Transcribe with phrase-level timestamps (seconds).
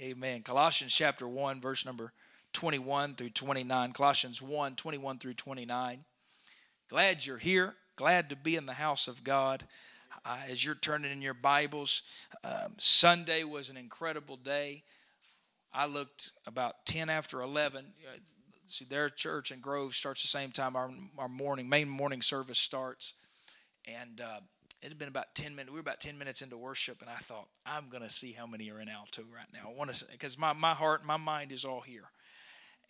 [0.00, 0.42] Amen.
[0.42, 2.12] Colossians chapter 1, verse number
[2.52, 3.92] 21 through 29.
[3.92, 6.04] Colossians 1, 21 through 29.
[6.88, 7.74] Glad you're here.
[7.96, 9.64] Glad to be in the house of God.
[10.24, 12.02] Uh, as you're turning in your Bibles,
[12.44, 14.84] um, Sunday was an incredible day.
[15.72, 17.84] I looked about 10 after 11.
[17.84, 18.18] Uh,
[18.66, 22.60] see, their church in Grove starts the same time our, our morning, main morning service
[22.60, 23.14] starts.
[23.84, 24.40] And uh,
[24.82, 25.70] it had been about 10 minutes.
[25.70, 28.46] We were about 10 minutes into worship, and I thought, I'm going to see how
[28.46, 29.70] many are in alto right now.
[29.70, 32.04] I want to, because my, my heart, my mind is all here.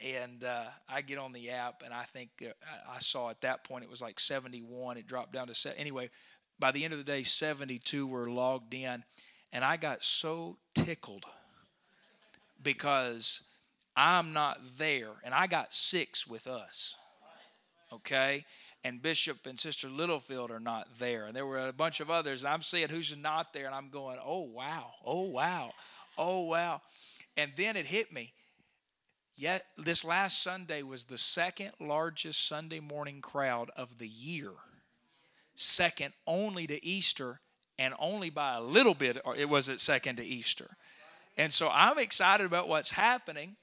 [0.01, 2.51] And uh, I get on the app, and I think uh,
[2.88, 4.98] I saw at that point it was like 71.
[4.98, 6.10] It dropped down to, se- anyway,
[6.59, 9.02] by the end of the day, 72 were logged in.
[9.52, 11.24] And I got so tickled
[12.62, 13.43] because
[13.96, 16.96] I'm not there, and I got six with us.
[17.93, 18.45] Okay?
[18.84, 21.27] And Bishop and Sister Littlefield are not there.
[21.27, 22.45] And there were a bunch of others.
[22.45, 25.70] And I'm seeing who's not there, and I'm going, oh, wow, oh, wow,
[26.16, 26.80] oh, wow.
[27.37, 28.32] And then it hit me.
[29.37, 34.51] Yet this last Sunday was the second largest Sunday morning crowd of the year,
[35.54, 37.40] second only to Easter,
[37.79, 40.76] and only by a little bit, or it was at second to Easter.
[41.37, 43.54] And so I'm excited about what's happening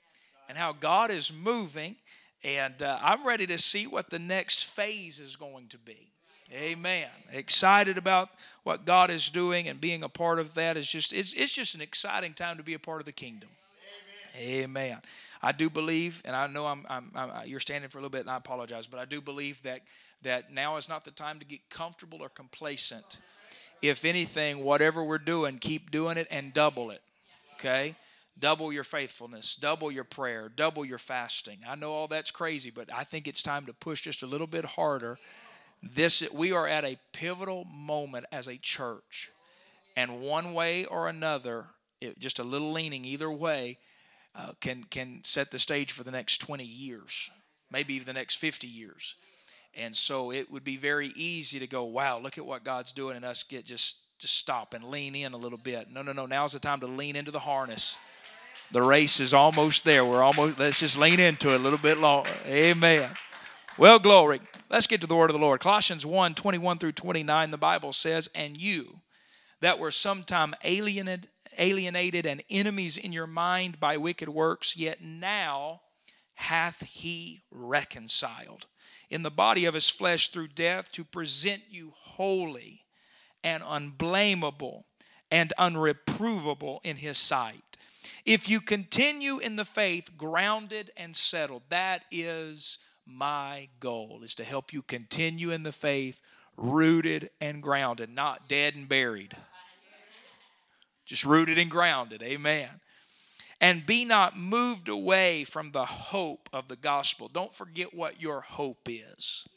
[0.48, 1.98] and how God is moving
[2.46, 5.98] and uh, I'm ready to see what the next phase is going to be.
[6.54, 7.10] Amen.
[7.34, 8.30] Excited about
[8.64, 11.74] what God is doing and being a part of that is just it's, it's just
[11.74, 13.50] an exciting time to be a part of the kingdom.
[14.38, 14.64] Amen.
[14.64, 14.98] Amen.
[15.42, 18.22] I do believe, and I know I'm, I'm, I'm, you're standing for a little bit,
[18.22, 19.82] and I apologize, but I do believe that
[20.22, 23.20] that now is not the time to get comfortable or complacent.
[23.82, 27.02] If anything, whatever we're doing, keep doing it and double it.
[27.56, 27.96] Okay
[28.40, 31.60] double your faithfulness, double your prayer, double your fasting.
[31.68, 34.48] I know all that's crazy, but I think it's time to push just a little
[34.48, 35.18] bit harder.
[35.82, 39.32] This we are at a pivotal moment as a church.
[39.96, 41.68] And one way or another,
[42.02, 43.78] it, just a little leaning either way,
[44.36, 47.30] uh, can can set the stage for the next 20 years,
[47.72, 49.16] maybe even the next 50 years.
[49.74, 53.16] And so it would be very easy to go, wow, look at what God's doing,
[53.16, 55.90] and us get just just stop and lean in a little bit.
[55.92, 56.26] No, no, no.
[56.26, 57.98] Now's the time to lean into the harness
[58.72, 60.06] the race is almost there.
[60.06, 62.32] We're almost, let's just lean into it a little bit longer.
[62.46, 63.10] Amen.
[63.78, 64.42] Well, glory.
[64.70, 65.60] Let's get to the word of the Lord.
[65.62, 69.02] Colossians 1 21 through 29, the Bible says, And you
[69.62, 75.82] that were sometime alienated, alienated and enemies in your mind by wicked works, yet now
[76.36, 78.68] hath he reconciled
[79.10, 82.82] in the body of his flesh through death to present you holy
[83.44, 84.86] and unblameable
[85.32, 87.64] and unreprovable in his sight
[88.26, 94.44] if you continue in the faith, grounded and settled, that is my goal, is to
[94.44, 96.20] help you continue in the faith,
[96.58, 99.36] rooted and grounded, not dead and buried.
[101.06, 102.24] Just rooted and grounded.
[102.24, 102.70] Amen.
[103.62, 107.28] And be not moved away from the hope of the gospel.
[107.28, 109.48] Don't forget what your hope is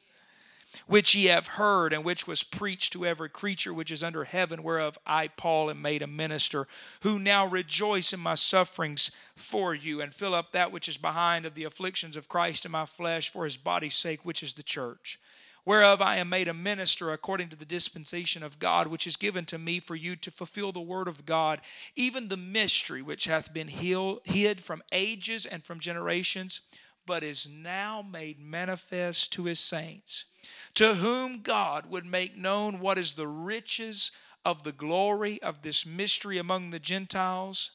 [0.86, 4.62] which ye have heard, and which was preached to every creature which is under heaven,
[4.62, 6.66] whereof I, Paul, am made a minister,
[7.00, 11.46] who now rejoice in my sufferings for you, and fill up that which is behind
[11.46, 14.62] of the afflictions of Christ in my flesh for his body's sake, which is the
[14.62, 15.18] church.
[15.64, 19.44] Whereof I am made a minister according to the dispensation of God, which is given
[19.46, 21.60] to me for you to fulfill the word of God,
[21.94, 26.62] even the mystery which hath been hid from ages and from generations,
[27.08, 30.26] but is now made manifest to his saints
[30.74, 34.12] to whom God would make known what is the riches
[34.44, 37.72] of the glory of this mystery among the Gentiles,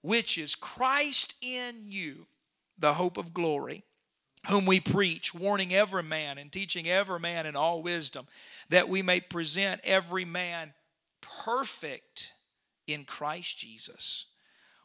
[0.00, 2.26] which is Christ in you,
[2.78, 3.84] the hope of glory,
[4.48, 8.26] whom we preach, warning every man and teaching every man in all wisdom,
[8.70, 10.72] that we may present every man
[11.20, 12.32] perfect
[12.86, 14.26] in Christ Jesus.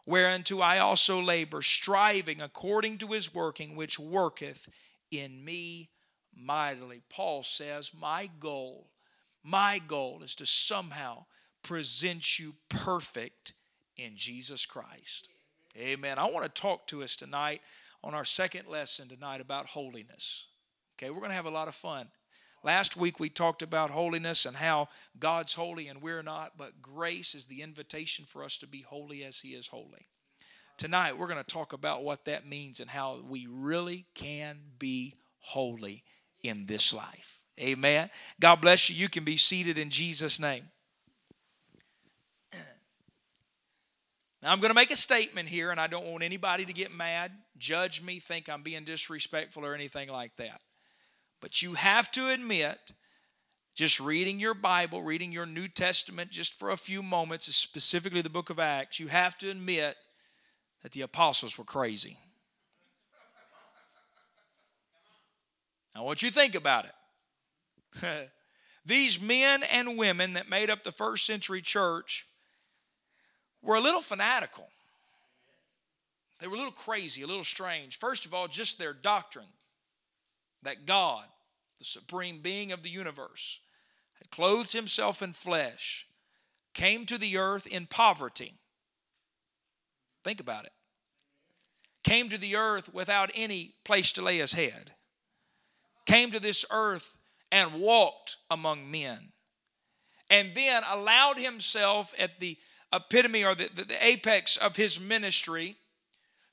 [0.05, 4.67] Whereunto I also labor, striving according to his working, which worketh
[5.11, 5.89] in me
[6.35, 7.01] mightily.
[7.09, 8.89] Paul says, My goal,
[9.43, 11.25] my goal is to somehow
[11.63, 13.53] present you perfect
[13.97, 15.29] in Jesus Christ.
[15.77, 16.17] Amen.
[16.17, 17.61] I want to talk to us tonight
[18.03, 20.47] on our second lesson tonight about holiness.
[20.97, 22.07] Okay, we're going to have a lot of fun.
[22.63, 27.33] Last week we talked about holiness and how God's holy and we're not, but grace
[27.33, 30.07] is the invitation for us to be holy as He is holy.
[30.77, 35.15] Tonight we're going to talk about what that means and how we really can be
[35.39, 36.03] holy
[36.43, 37.41] in this life.
[37.59, 38.09] Amen.
[38.39, 38.95] God bless you.
[38.95, 40.63] You can be seated in Jesus' name.
[44.41, 46.91] Now, I'm going to make a statement here, and I don't want anybody to get
[46.91, 50.61] mad, judge me, think I'm being disrespectful or anything like that.
[51.41, 52.77] But you have to admit,
[53.73, 58.29] just reading your Bible, reading your New Testament just for a few moments, specifically the
[58.29, 59.97] book of Acts, you have to admit
[60.83, 62.17] that the apostles were crazy.
[65.95, 68.29] I want you think about it.
[68.85, 72.25] These men and women that made up the first century church
[73.61, 74.67] were a little fanatical.
[76.39, 77.99] They were a little crazy, a little strange.
[77.99, 79.45] First of all, just their doctrine
[80.63, 81.25] that God,
[81.79, 83.59] the supreme being of the universe,
[84.19, 86.07] had clothed himself in flesh,
[86.73, 88.53] came to the earth in poverty.
[90.23, 90.71] Think about it.
[92.03, 94.91] Came to the earth without any place to lay his head.
[96.05, 97.17] Came to this earth
[97.51, 99.31] and walked among men.
[100.29, 102.57] And then allowed himself at the
[102.93, 105.75] epitome or the, the, the apex of his ministry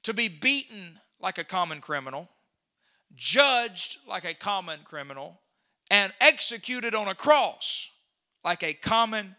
[0.03, 2.29] to be beaten like a common criminal,
[3.15, 5.41] judged like a common criminal,
[5.91, 7.91] and executed on a cross
[8.45, 9.35] like a common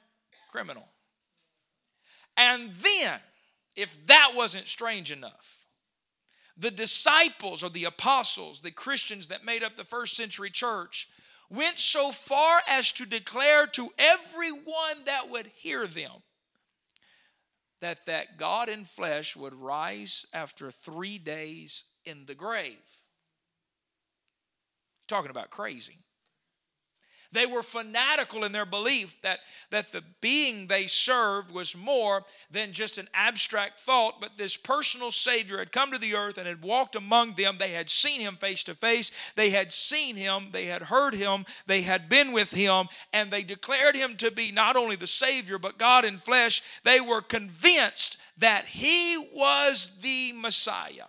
[0.51, 0.87] criminal.
[2.35, 3.19] And then,
[3.75, 5.65] if that wasn't strange enough,
[6.57, 11.07] the disciples or the apostles, the Christians that made up the first century church,
[11.49, 16.11] went so far as to declare to everyone that would hear them
[17.81, 22.77] that that God in flesh would rise after 3 days in the grave.
[25.09, 25.97] Talking about crazy.
[27.31, 29.39] They were fanatical in their belief that,
[29.69, 35.11] that the being they served was more than just an abstract thought, but this personal
[35.11, 37.57] Savior had come to the earth and had walked among them.
[37.59, 39.11] They had seen him face to face.
[39.35, 40.49] They had seen him.
[40.51, 41.45] They had heard him.
[41.67, 42.87] They had been with him.
[43.13, 46.63] And they declared him to be not only the Savior, but God in flesh.
[46.83, 51.05] They were convinced that he was the Messiah.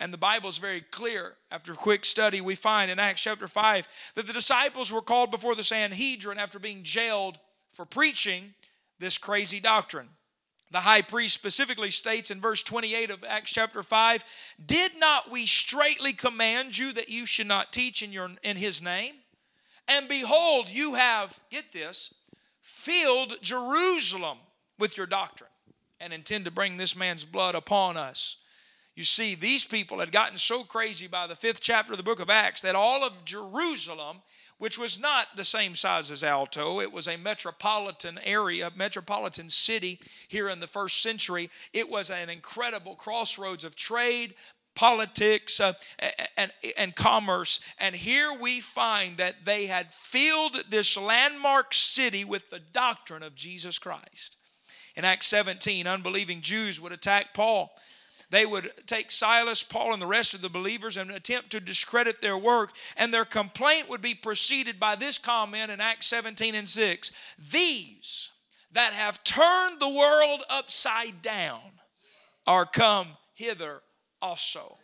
[0.00, 1.34] And the Bible is very clear.
[1.50, 5.30] After a quick study, we find in Acts chapter 5 that the disciples were called
[5.30, 7.38] before the Sanhedrin after being jailed
[7.72, 8.54] for preaching
[8.98, 10.08] this crazy doctrine.
[10.72, 14.24] The high priest specifically states in verse 28 of Acts chapter 5
[14.64, 18.80] Did not we straightly command you that you should not teach in, your, in his
[18.80, 19.16] name?
[19.86, 22.14] And behold, you have, get this,
[22.62, 24.38] filled Jerusalem
[24.78, 25.50] with your doctrine
[26.00, 28.36] and intend to bring this man's blood upon us.
[29.00, 32.20] You see, these people had gotten so crazy by the fifth chapter of the book
[32.20, 34.18] of Acts that all of Jerusalem,
[34.58, 40.00] which was not the same size as Alto, it was a metropolitan area, metropolitan city
[40.28, 41.48] here in the first century.
[41.72, 44.34] It was an incredible crossroads of trade,
[44.74, 45.72] politics uh,
[46.36, 47.60] and, and commerce.
[47.78, 53.34] And here we find that they had filled this landmark city with the doctrine of
[53.34, 54.36] Jesus Christ.
[54.94, 57.72] In Acts 17, unbelieving Jews would attack Paul
[58.30, 62.20] they would take Silas, Paul, and the rest of the believers and attempt to discredit
[62.20, 62.72] their work.
[62.96, 67.12] And their complaint would be preceded by this comment in Acts 17 and 6
[67.50, 68.30] These
[68.72, 71.60] that have turned the world upside down
[72.46, 73.82] are come hither
[74.22, 74.79] also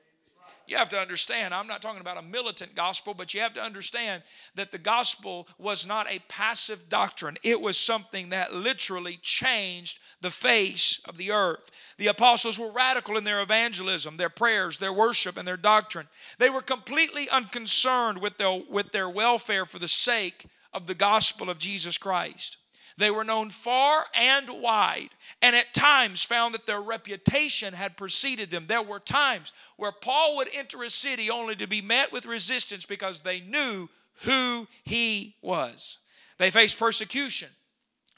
[0.67, 3.63] you have to understand, I'm not talking about a militant gospel, but you have to
[3.63, 4.23] understand
[4.55, 7.37] that the gospel was not a passive doctrine.
[7.43, 11.71] It was something that literally changed the face of the earth.
[11.99, 16.09] The apostles were radical in their evangelism, their prayers, their worship, and their doctrine.
[16.39, 21.49] They were completely unconcerned with their, with their welfare for the sake of the gospel
[21.49, 22.59] of Jesus Christ.
[22.98, 25.10] They were known far and wide,
[25.43, 28.66] and at times found that their reputation had preceded them.
[28.66, 32.86] There were times where Paul would enter a city only to be met with resistance
[32.86, 33.88] because they knew
[34.22, 35.98] who he was.
[36.38, 37.50] They faced persecution,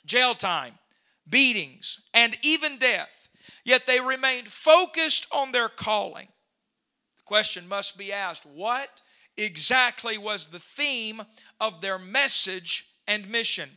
[0.07, 0.79] jail time,
[1.29, 3.29] beatings, and even death,
[3.65, 6.29] yet they remained focused on their calling.
[7.17, 8.89] The question must be asked what
[9.37, 11.23] exactly was the theme
[11.61, 13.71] of their message and mission?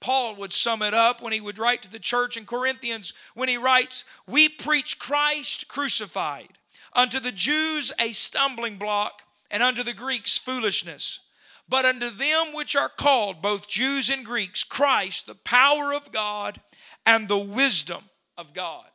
[0.00, 3.48] Paul would sum it up when he would write to the church in Corinthians when
[3.48, 6.58] he writes, We preach Christ crucified,
[6.92, 11.20] unto the Jews a stumbling block, and unto the Greeks foolishness.
[11.68, 16.60] But unto them which are called, both Jews and Greeks, Christ, the power of God
[17.04, 18.04] and the wisdom
[18.38, 18.86] of God.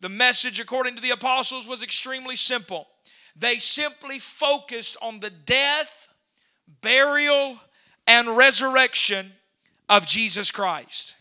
[0.00, 2.86] The message, according to the apostles, was extremely simple.
[3.34, 6.08] They simply focused on the death,
[6.82, 7.58] burial,
[8.06, 9.32] and resurrection
[9.88, 11.14] of Jesus Christ.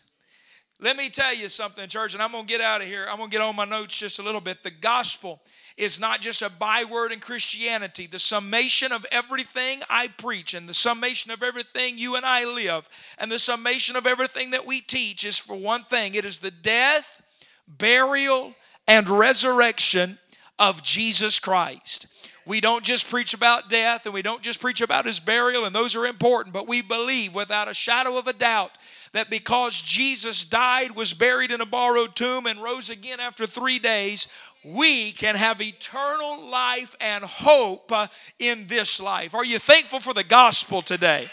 [0.79, 3.07] Let me tell you something, church, and I'm going to get out of here.
[3.09, 4.61] I'm going to get on my notes just a little bit.
[4.61, 5.41] The gospel
[5.75, 8.05] is not just a byword in Christianity.
[8.05, 12.87] The summation of everything I preach and the summation of everything you and I live
[13.17, 16.51] and the summation of everything that we teach is for one thing it is the
[16.51, 17.23] death,
[17.67, 18.53] burial,
[18.87, 20.19] and resurrection
[20.59, 22.05] of Jesus Christ.
[22.47, 25.75] We don't just preach about death and we don't just preach about his burial, and
[25.75, 28.71] those are important, but we believe without a shadow of a doubt
[29.11, 33.79] that because Jesus died, was buried in a borrowed tomb, and rose again after three
[33.79, 34.29] days,
[34.63, 38.07] we can have eternal life and hope uh,
[38.39, 39.33] in this life.
[39.33, 41.29] Are you thankful for the gospel today?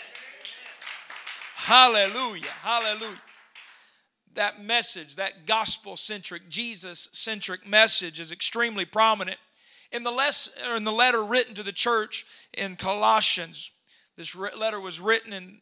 [1.55, 2.45] Hallelujah.
[2.61, 3.21] Hallelujah.
[4.35, 9.39] That message, that gospel centric, Jesus centric message is extremely prominent
[9.93, 13.71] in the, less, in the letter written to the church in Colossians.
[14.17, 15.61] This letter was written in,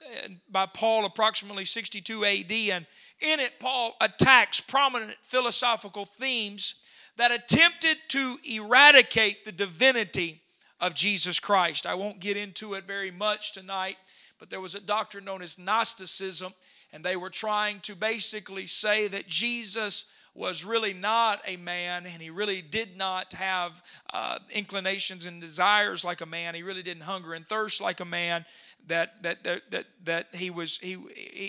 [0.51, 2.87] by Paul approximately 62 AD, and
[3.21, 6.75] in it, Paul attacks prominent philosophical themes
[7.17, 10.43] that attempted to eradicate the divinity
[10.81, 11.87] of Jesus Christ.
[11.87, 13.97] I won't get into it very much tonight,
[14.39, 16.53] but there was a doctrine known as Gnosticism,
[16.93, 22.23] and they were trying to basically say that Jesus was really not a man and
[22.23, 26.55] he really did not have uh, inclinations and desires like a man.
[26.55, 28.47] He really didn't hunger and thirst like a man.
[28.89, 30.99] That, that, that, that, that he, was, he,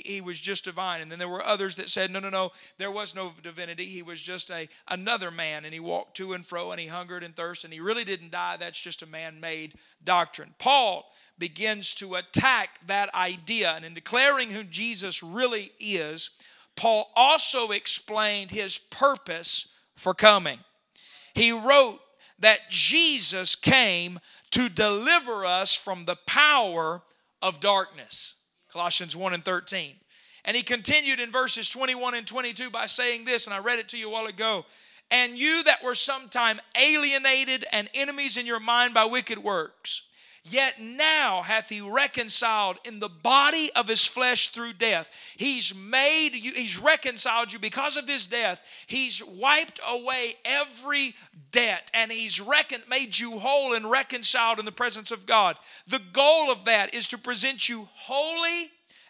[0.06, 1.02] he was just divine.
[1.02, 3.86] And then there were others that said, no, no, no, there was no divinity.
[3.86, 7.24] He was just a, another man and he walked to and fro and he hungered
[7.24, 8.58] and thirsted and he really didn't die.
[8.58, 9.74] That's just a man made
[10.04, 10.54] doctrine.
[10.60, 11.10] Paul
[11.40, 13.72] begins to attack that idea.
[13.72, 16.30] And in declaring who Jesus really is,
[16.76, 20.60] Paul also explained his purpose for coming.
[21.34, 22.00] He wrote
[22.40, 24.20] that Jesus came
[24.52, 27.02] to deliver us from the power
[27.42, 28.36] of darkness.
[28.72, 29.96] Colossians 1 and 13.
[30.46, 33.90] And he continued in verses 21 and 22 by saying this, and I read it
[33.90, 34.66] to you a while ago.
[35.10, 40.02] And you that were sometime alienated and enemies in your mind by wicked works
[40.46, 45.10] Yet now hath he reconciled in the body of his flesh through death.
[45.38, 48.62] He's made you, he's reconciled you because of his death.
[48.88, 51.16] He's wiped away every
[51.52, 55.58] debt and he's recon, made you whole and reconciled in the presence of God.
[55.88, 58.70] The goal of that is to present you holy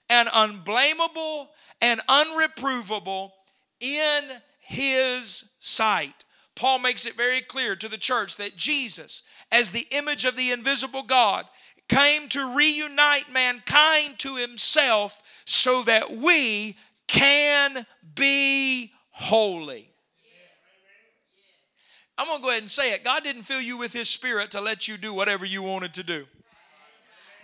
[0.10, 1.50] and unblameable
[1.82, 3.32] and unreprovable
[3.80, 4.24] in
[4.60, 6.26] his sight.
[6.56, 10.52] Paul makes it very clear to the church that Jesus, as the image of the
[10.52, 11.46] invisible God,
[11.90, 19.90] came to reunite mankind to himself so that we can be holy.
[22.18, 23.04] I'm going to go ahead and say it.
[23.04, 26.04] God didn't fill you with His Spirit to let you do whatever you wanted to
[26.04, 26.26] do.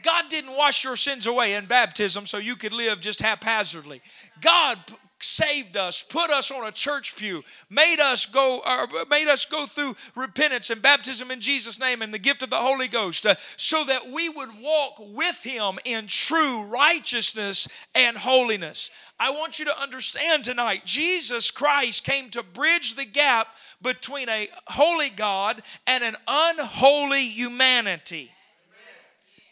[0.04, 4.02] God didn't wash your sins away in baptism so you could live just haphazardly.
[4.42, 4.78] God
[5.22, 9.66] saved us, put us on a church pew, made us go, uh, made us go
[9.66, 13.36] through repentance and baptism in Jesus' name and the gift of the Holy Ghost, uh,
[13.58, 18.92] so that we would walk with Him in true righteousness and holiness.
[19.20, 23.48] I want you to understand tonight, Jesus Christ came to bridge the gap
[23.82, 28.32] between a holy God and an unholy humanity.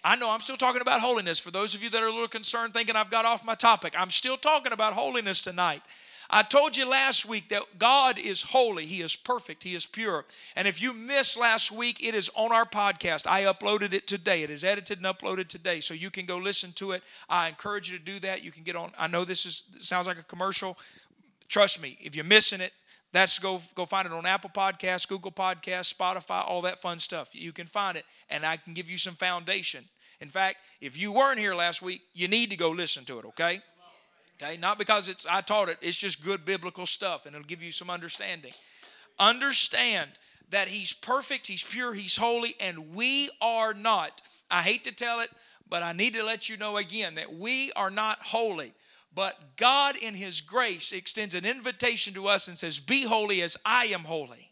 [0.07, 1.37] I know I'm still talking about holiness.
[1.37, 3.93] For those of you that are a little concerned thinking I've got off my topic,
[3.97, 5.81] I'm still talking about holiness tonight.
[6.29, 8.85] I told you last week that God is holy.
[8.85, 9.63] He is perfect.
[9.63, 10.23] He is pure.
[10.55, 13.27] And if you missed last week, it is on our podcast.
[13.27, 14.43] I uploaded it today.
[14.43, 15.81] It is edited and uploaded today.
[15.81, 17.03] So you can go listen to it.
[17.27, 18.41] I encourage you to do that.
[18.41, 18.93] You can get on.
[18.97, 20.77] I know this is sounds like a commercial.
[21.49, 22.71] Trust me, if you're missing it,
[23.11, 27.29] that's go go find it on Apple Podcasts, Google Podcasts, Spotify, all that fun stuff.
[27.33, 29.83] You can find it, and I can give you some foundation.
[30.19, 33.25] In fact, if you weren't here last week, you need to go listen to it,
[33.25, 33.61] okay?
[34.41, 37.63] Okay, not because it's I taught it, it's just good biblical stuff and it'll give
[37.63, 38.51] you some understanding.
[39.19, 40.11] Understand
[40.51, 44.21] that he's perfect, he's pure, he's holy and we are not.
[44.49, 45.29] I hate to tell it,
[45.69, 48.73] but I need to let you know again that we are not holy.
[49.15, 53.57] But God, in His grace, extends an invitation to us and says, Be holy as
[53.65, 54.51] I am holy.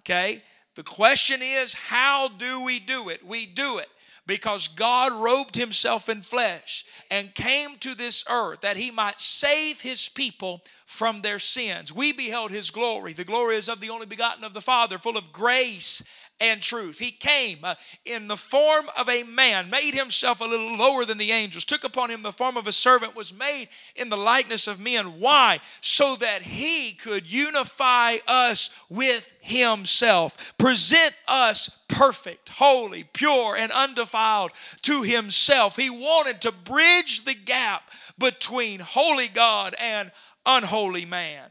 [0.00, 0.42] Okay?
[0.74, 3.24] The question is, how do we do it?
[3.26, 3.88] We do it
[4.28, 9.80] because God robed himself in flesh and came to this earth that he might save
[9.80, 11.92] his people from their sins.
[11.92, 13.12] We beheld his glory.
[13.12, 16.02] The glory is of the only begotten of the Father, full of grace
[16.40, 16.98] and truth.
[16.98, 17.74] He came uh,
[18.06, 21.84] in the form of a man, made himself a little lower than the angels, took
[21.84, 25.20] upon him the form of a servant, was made in the likeness of men.
[25.20, 25.60] Why?
[25.82, 34.52] So that he could unify us with himself, present us perfect, holy, pure, and undefiled
[34.82, 35.76] to himself.
[35.76, 37.82] He wanted to bridge the gap
[38.18, 40.10] between holy God and
[40.48, 41.48] unholy man.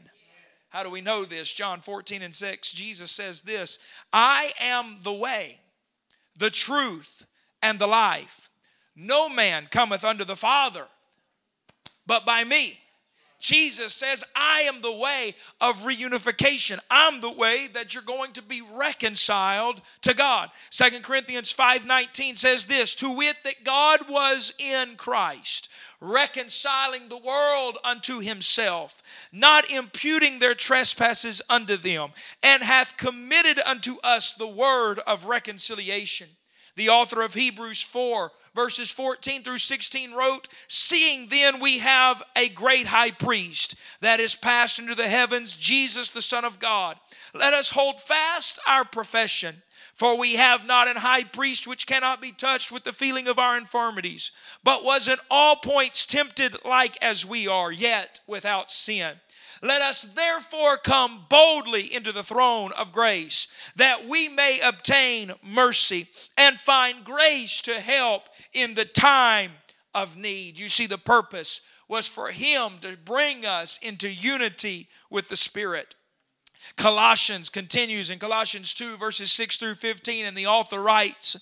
[0.68, 1.50] How do we know this?
[1.50, 3.78] John 14 and 6, Jesus says this
[4.12, 5.58] I am the way,
[6.38, 7.24] the truth,
[7.62, 8.50] and the life.
[8.94, 10.84] No man cometh unto the Father
[12.08, 12.80] but by me.
[13.38, 16.80] Jesus says, I am the way of reunification.
[16.90, 20.50] I'm the way that you're going to be reconciled to God.
[20.70, 25.68] Second Corinthians 5:19 says this, to wit that God was in Christ,
[26.00, 29.02] reconciling the world unto himself,
[29.32, 32.10] not imputing their trespasses unto them,
[32.42, 36.28] and hath committed unto us the word of reconciliation.
[36.76, 42.48] The author of Hebrews 4 verses 14 through 16 wrote, Seeing then we have a
[42.48, 46.98] great high priest that is passed into the heavens, Jesus the Son of God.
[47.34, 49.62] Let us hold fast our profession.
[49.98, 53.36] For we have not an high priest which cannot be touched with the feeling of
[53.36, 54.30] our infirmities,
[54.62, 59.16] but was in all points tempted like as we are, yet without sin.
[59.60, 66.08] Let us therefore come boldly into the throne of grace, that we may obtain mercy
[66.36, 69.50] and find grace to help in the time
[69.96, 70.60] of need.
[70.60, 75.96] You see, the purpose was for Him to bring us into unity with the Spirit.
[76.76, 81.36] Colossians continues in Colossians 2, verses 6 through 15, and the author writes,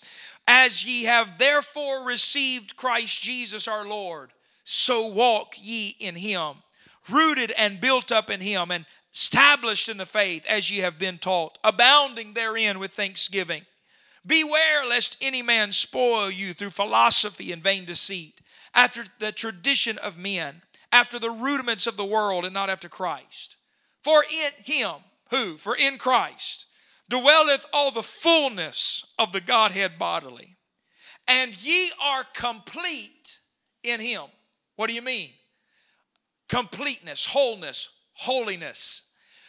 [0.47, 4.33] As ye have therefore received Christ Jesus our Lord,
[4.65, 6.57] so walk ye in him
[7.09, 11.19] rooted and built up in him, and established in the faith as ye have been
[11.19, 13.65] taught, abounding therein with thanksgiving.
[14.27, 18.41] Beware lest any man spoil you through philosophy and vain deceit,
[18.75, 23.57] after the tradition of men, after the rudiments of the world, and not after Christ.
[24.03, 24.95] For in him,
[25.31, 25.57] who?
[25.57, 26.67] For in Christ,
[27.09, 30.57] dwelleth all the fullness of the Godhead bodily.
[31.27, 33.41] And ye are complete
[33.83, 34.25] in him.
[34.77, 35.31] What do you mean?
[36.49, 39.03] completeness, wholeness, holiness.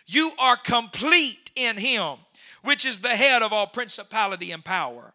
[0.05, 2.17] You are complete in him,
[2.63, 5.13] which is the head of all principality and power,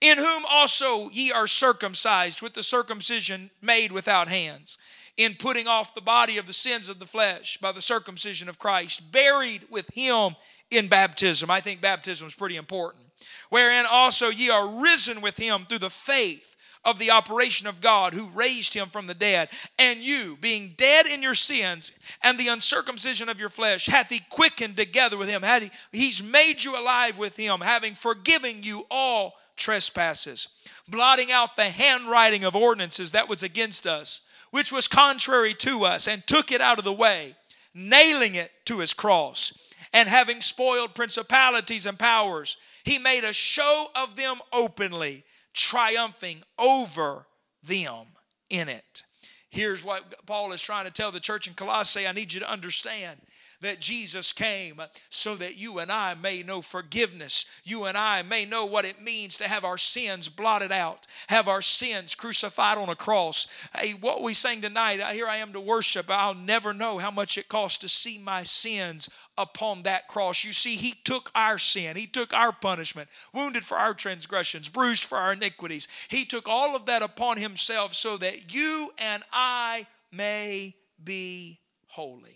[0.00, 4.78] in whom also ye are circumcised with the circumcision made without hands,
[5.16, 8.58] in putting off the body of the sins of the flesh by the circumcision of
[8.58, 10.36] Christ, buried with him
[10.70, 11.50] in baptism.
[11.50, 13.04] I think baptism is pretty important.
[13.48, 18.14] Wherein also ye are risen with him through the faith of the operation of God
[18.14, 19.48] who raised him from the dead.
[19.78, 21.90] And you, being dead in your sins
[22.22, 25.42] and the uncircumcision of your flesh, hath he quickened together with him.
[25.42, 30.48] He, he's made you alive with him, having forgiven you all trespasses,
[30.86, 36.08] blotting out the handwriting of ordinances that was against us, which was contrary to us,
[36.08, 37.36] and took it out of the way,
[37.74, 39.52] nailing it to his cross.
[39.92, 47.26] And having spoiled principalities and powers, he made a show of them openly triumphing over
[47.62, 48.06] them
[48.50, 49.02] in it.
[49.50, 52.50] Here's what Paul is trying to tell the church in Colossae I need you to
[52.50, 53.20] understand
[53.60, 57.46] that Jesus came so that you and I may know forgiveness.
[57.64, 61.48] You and I may know what it means to have our sins blotted out, have
[61.48, 63.46] our sins crucified on a cross.
[63.74, 66.10] Hey, what we sang tonight, uh, here I am to worship.
[66.10, 70.44] I'll never know how much it costs to see my sins upon that cross.
[70.44, 75.04] You see, He took our sin, He took our punishment, wounded for our transgressions, bruised
[75.04, 75.88] for our iniquities.
[76.08, 82.35] He took all of that upon Himself so that you and I may be holy.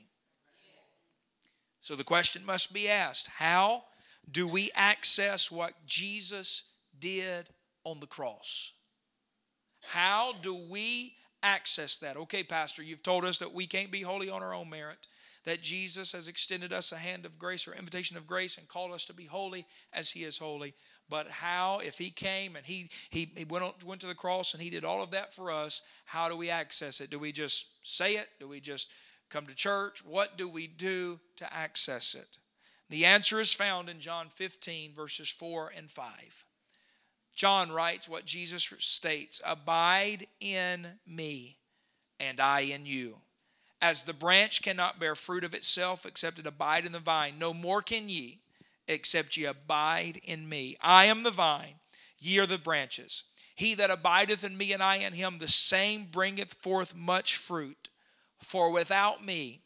[1.81, 3.85] So the question must be asked how
[4.31, 6.64] do we access what Jesus
[6.99, 7.49] did
[7.85, 8.73] on the cross?
[9.81, 12.16] How do we access that?
[12.16, 15.07] Okay, Pastor, you've told us that we can't be holy on our own merit,
[15.45, 18.93] that Jesus has extended us a hand of grace or invitation of grace and called
[18.93, 20.75] us to be holy as He is holy.
[21.09, 24.53] But how, if He came and He, he, he went, on, went to the cross
[24.53, 27.09] and He did all of that for us, how do we access it?
[27.09, 28.29] Do we just say it?
[28.38, 28.88] Do we just
[29.31, 30.05] come to church?
[30.05, 32.38] What do we do to access it?
[32.90, 36.45] The answer is found in John 15, verses 4 and 5.
[37.37, 41.57] John writes what Jesus states Abide in me,
[42.19, 43.16] and I in you.
[43.81, 47.55] As the branch cannot bear fruit of itself except it abide in the vine, no
[47.55, 48.40] more can ye
[48.88, 50.77] except ye abide in me.
[50.81, 51.77] I am the vine,
[52.19, 53.23] ye are the branches.
[53.55, 57.88] He that abideth in me and I in him, the same bringeth forth much fruit.
[58.40, 59.62] For without me,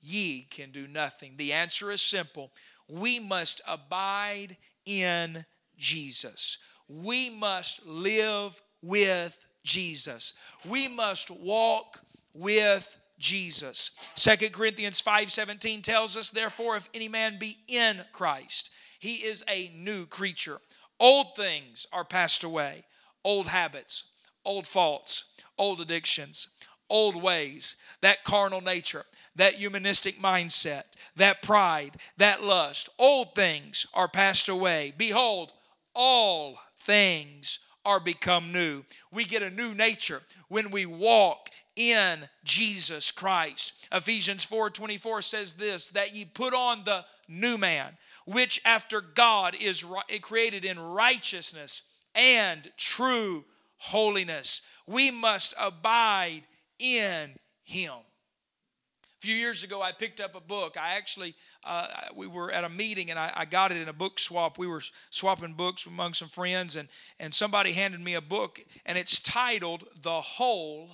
[0.00, 1.36] ye can do nothing.
[1.36, 2.52] The answer is simple.
[2.88, 5.44] We must abide in
[5.76, 6.58] Jesus.
[6.88, 10.34] We must live with Jesus.
[10.64, 12.00] We must walk
[12.34, 13.92] with Jesus.
[14.14, 19.68] Second Corinthians 5:17 tells us, therefore, if any man be in Christ, he is a
[19.74, 20.60] new creature.
[21.00, 22.84] Old things are passed away,
[23.24, 24.04] old habits,
[24.44, 25.24] old faults,
[25.56, 26.48] old addictions,
[26.90, 29.04] old ways, that carnal nature,
[29.36, 30.84] that humanistic mindset,
[31.16, 32.88] that pride, that lust.
[32.98, 34.92] Old things are passed away.
[34.96, 35.52] Behold,
[35.94, 38.82] all things are become new.
[39.12, 43.74] We get a new nature when we walk in Jesus Christ.
[43.92, 49.84] Ephesians 4:24 says this that ye put on the new man, which after God is
[50.08, 51.82] eh, created in righteousness
[52.14, 53.44] and true
[53.76, 54.62] holiness.
[54.86, 56.44] We must abide
[56.78, 57.92] in him.
[57.92, 60.76] A few years ago, I picked up a book.
[60.78, 61.34] I actually,
[61.64, 64.58] uh, we were at a meeting and I, I, got it in a book swap.
[64.58, 68.98] We were swapping books among some friends, and, and somebody handed me a book, and
[68.98, 70.90] it's titled The Hole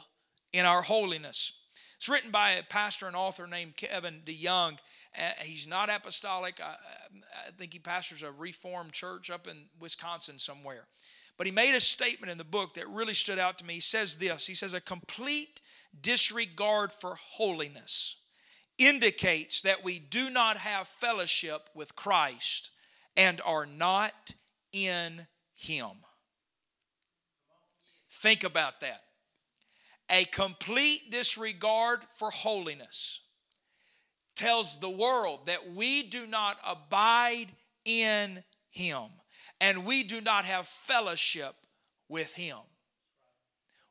[0.53, 1.53] in Our Holiness.
[1.97, 4.79] It's written by a pastor and author named Kevin DeYoung.
[5.19, 6.61] Uh, he's not apostolic.
[6.61, 6.77] I,
[7.47, 10.87] I think he pastors a Reformed church up in Wisconsin somewhere.
[11.41, 13.73] But he made a statement in the book that really stood out to me.
[13.73, 15.63] He says this He says, A complete
[15.99, 18.17] disregard for holiness
[18.77, 22.69] indicates that we do not have fellowship with Christ
[23.17, 24.35] and are not
[24.75, 26.05] in Him.
[28.21, 29.01] Think about that.
[30.11, 33.23] A complete disregard for holiness
[34.37, 37.49] tells the world that we do not abide
[37.87, 39.09] in Him
[39.61, 41.55] and we do not have fellowship
[42.09, 42.59] with him.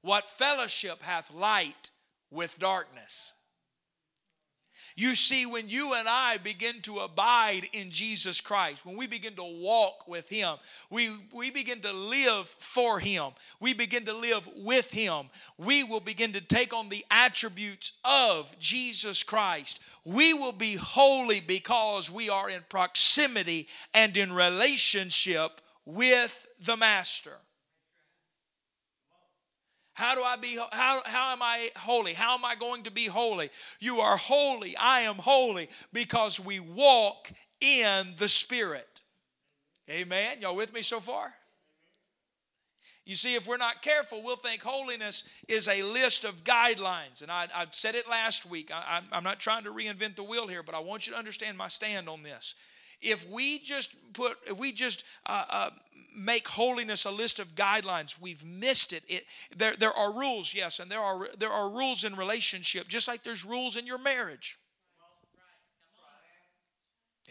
[0.02, 1.92] What fellowship hath light
[2.32, 3.34] with darkness?
[4.96, 9.36] You see, when you and I begin to abide in Jesus Christ, when we begin
[9.36, 10.58] to walk with Him,
[10.90, 16.00] we, we begin to live for Him, we begin to live with Him, we will
[16.00, 19.80] begin to take on the attributes of Jesus Christ.
[20.06, 27.38] We will be holy because we are in proximity and in relationship with the Master.
[30.00, 32.14] How do I be how how am I holy?
[32.14, 33.50] How am I going to be holy?
[33.82, 34.78] You are holy.
[34.78, 39.02] I am holy because we walk in the Spirit.
[39.90, 40.38] Amen.
[40.40, 41.34] Y'all with me so far?
[43.06, 47.22] You see, if we're not careful, we'll think holiness is a list of guidelines.
[47.22, 48.72] And I, I said it last week.
[48.72, 51.58] I, I'm not trying to reinvent the wheel here, but I want you to understand
[51.58, 52.56] my stand on this.
[53.02, 55.70] If we just put, if we just uh, uh,
[56.16, 59.04] make holiness a list of guidelines, we've missed it.
[59.08, 59.26] it.
[59.56, 63.24] There, there are rules, yes, and there are there are rules in relationship, just like
[63.24, 64.58] there's rules in your marriage.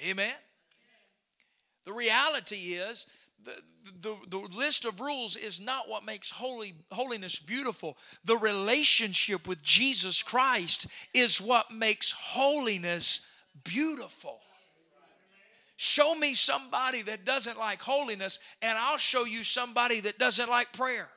[0.04, 0.35] Amen.
[1.85, 3.07] The reality is
[3.44, 3.57] the,
[4.00, 7.96] the, the list of rules is not what makes holy, holiness beautiful.
[8.24, 13.26] The relationship with Jesus Christ is what makes holiness
[13.64, 14.40] beautiful.
[15.81, 20.73] Show me somebody that doesn't like holiness, and I'll show you somebody that doesn't like
[20.73, 21.09] prayer.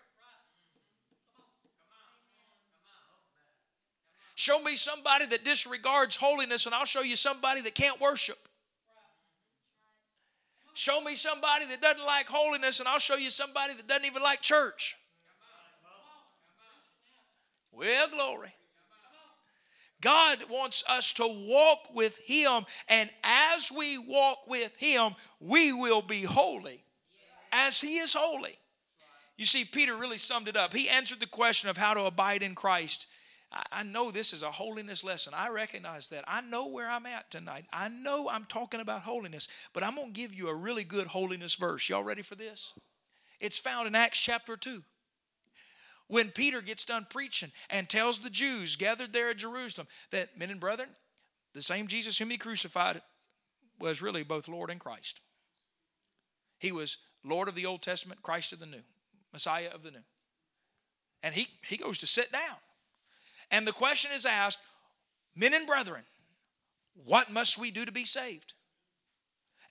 [4.35, 8.37] Show me somebody that disregards holiness, and I'll show you somebody that can't worship.
[10.75, 14.21] Show me somebody that doesn't like holiness, and I'll show you somebody that doesn't even
[14.21, 14.95] like church.
[17.71, 18.53] Well, glory.
[20.01, 26.01] God wants us to walk with Him, and as we walk with Him, we will
[26.01, 26.83] be holy
[27.51, 28.57] as He is holy.
[29.37, 30.73] You see, Peter really summed it up.
[30.73, 33.07] He answered the question of how to abide in Christ.
[33.71, 35.33] I know this is a holiness lesson.
[35.35, 36.23] I recognize that.
[36.25, 37.65] I know where I'm at tonight.
[37.73, 41.07] I know I'm talking about holiness, but I'm going to give you a really good
[41.07, 41.89] holiness verse.
[41.89, 42.73] Y'all ready for this?
[43.41, 44.83] It's found in Acts chapter 2
[46.11, 50.49] when Peter gets done preaching and tells the Jews gathered there at Jerusalem that, men
[50.49, 50.89] and brethren,
[51.53, 53.01] the same Jesus whom he crucified
[53.79, 55.21] was really both Lord and Christ.
[56.59, 58.81] He was Lord of the Old Testament, Christ of the New,
[59.31, 60.03] Messiah of the New.
[61.23, 62.57] And he, he goes to sit down.
[63.49, 64.59] And the question is asked,
[65.33, 66.03] men and brethren,
[67.05, 68.53] what must we do to be saved?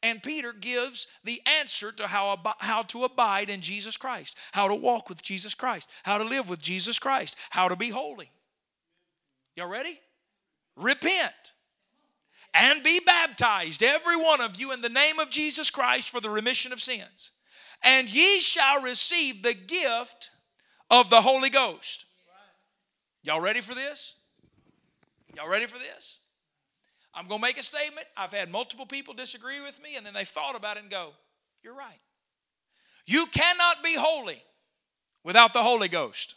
[0.02, 4.74] And Peter gives the answer to how, how to abide in Jesus Christ, how to
[4.74, 8.30] walk with Jesus Christ, how to live with Jesus Christ, how to be holy.
[9.56, 10.00] Y'all ready?
[10.76, 11.52] Repent
[12.54, 16.30] and be baptized, every one of you, in the name of Jesus Christ for the
[16.30, 17.32] remission of sins.
[17.82, 20.30] And ye shall receive the gift
[20.90, 22.06] of the Holy Ghost.
[23.22, 24.14] Y'all ready for this?
[25.36, 26.19] Y'all ready for this?
[27.14, 28.07] I'm going to make a statement.
[28.16, 31.11] I've had multiple people disagree with me, and then they've thought about it and go,
[31.62, 32.01] You're right.
[33.07, 34.42] You cannot be holy
[35.25, 36.37] without the Holy Ghost.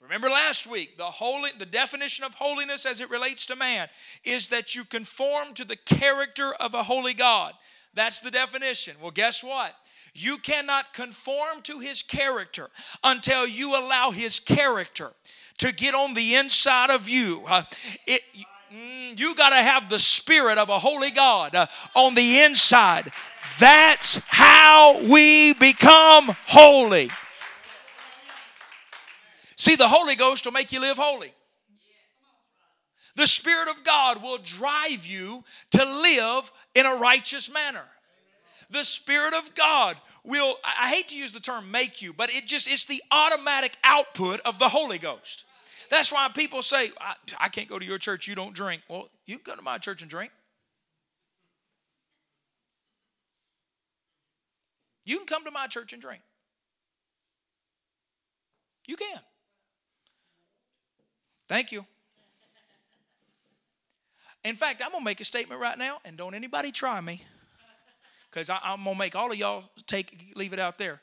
[0.00, 3.88] Remember last week, the holy the definition of holiness as it relates to man
[4.24, 7.52] is that you conform to the character of a holy God.
[7.92, 8.96] That's the definition.
[9.02, 9.74] Well, guess what?
[10.18, 12.70] You cannot conform to his character
[13.04, 15.12] until you allow his character
[15.58, 17.44] to get on the inside of you.
[17.46, 17.62] Uh,
[18.06, 18.22] it,
[18.72, 23.10] Mm, you got to have the spirit of a holy God uh, on the inside.
[23.58, 27.10] That's how we become holy.
[29.56, 31.32] See, the Holy Ghost will make you live holy.
[33.16, 37.84] The Spirit of God will drive you to live in a righteous manner.
[38.70, 42.46] The Spirit of God will, I hate to use the term make you, but it
[42.46, 45.44] just, it's the automatic output of the Holy Ghost.
[45.90, 48.82] That's why people say, I, I can't go to your church, you don't drink.
[48.88, 50.32] Well, you can go to my church and drink.
[55.06, 56.20] You can come to my church and drink.
[58.86, 59.20] You can.
[61.48, 61.86] Thank you.
[64.44, 67.24] In fact, I'm going to make a statement right now, and don't anybody try me,
[68.30, 71.00] because I'm to make all of y'all take leave it out there.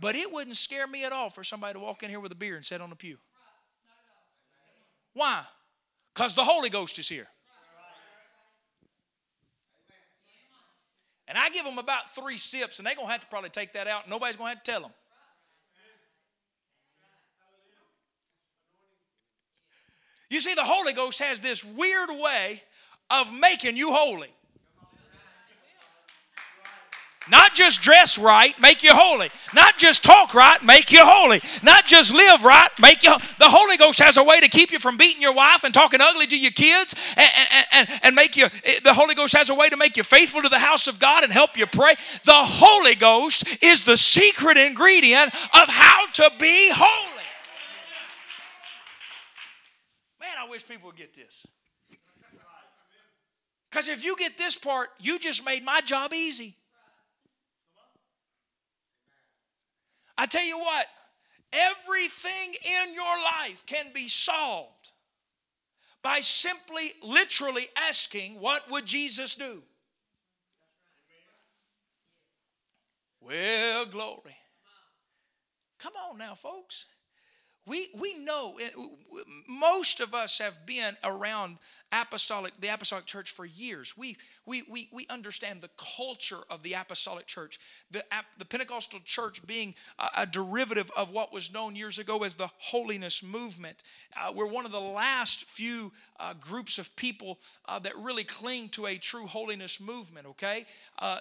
[0.00, 2.36] But it wouldn't scare me at all for somebody to walk in here with a
[2.36, 3.18] beer and sit on the pew.
[5.12, 5.42] Why?
[6.14, 7.26] Because the Holy Ghost is here.
[11.28, 13.74] And I give them about three sips, and they're going to have to probably take
[13.74, 14.08] that out.
[14.08, 14.90] Nobody's going to have to tell them.
[20.28, 22.62] You see, the Holy Ghost has this weird way
[23.10, 24.32] of making you holy.
[27.30, 29.30] Not just dress right, make you holy.
[29.54, 31.40] Not just talk right, make you holy.
[31.62, 33.14] Not just live right, make you.
[33.38, 36.00] The Holy Ghost has a way to keep you from beating your wife and talking
[36.00, 38.46] ugly to your kids, and, and, and, and make you.
[38.64, 40.98] Eh, the Holy Ghost has a way to make you faithful to the house of
[40.98, 41.94] God and help you pray.
[42.24, 47.24] The Holy Ghost is the secret ingredient of how to be holy.
[50.20, 51.46] Man, I wish people would get this.
[53.70, 56.56] Because if you get this part, you just made my job easy.
[60.20, 60.86] I tell you what,
[61.50, 64.92] everything in your life can be solved
[66.02, 69.62] by simply, literally asking, What would Jesus do?
[73.22, 74.36] Well, glory.
[75.78, 76.84] Come on now, folks.
[77.70, 78.68] We, we know, eh,
[79.46, 81.58] most of us have been around
[81.92, 83.96] apostolic, the apostolic church for years.
[83.96, 87.60] We, we, we, we understand the culture of the apostolic church,
[87.92, 88.04] the,
[88.38, 92.50] the Pentecostal church being a, a derivative of what was known years ago as the
[92.58, 93.84] holiness movement.
[94.20, 98.68] Uh, we're one of the last few uh, groups of people uh, that really cling
[98.68, 100.66] to a true holiness movement, okay?
[100.98, 101.20] Uh,